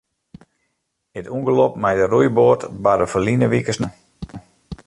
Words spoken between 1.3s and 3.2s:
ûngelok mei de roeiboat barde